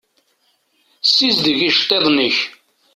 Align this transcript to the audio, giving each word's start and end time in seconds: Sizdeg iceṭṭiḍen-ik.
Sizdeg 1.13 1.59
iceṭṭiḍen-ik. 1.69 2.37